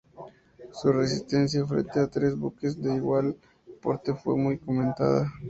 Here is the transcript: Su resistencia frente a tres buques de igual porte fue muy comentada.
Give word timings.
Su 0.71 0.91
resistencia 0.91 1.63
frente 1.67 1.99
a 1.99 2.07
tres 2.09 2.35
buques 2.35 2.81
de 2.81 2.95
igual 2.95 3.35
porte 3.83 4.15
fue 4.15 4.35
muy 4.35 4.57
comentada. 4.57 5.31